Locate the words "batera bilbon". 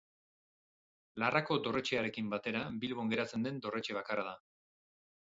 2.31-3.13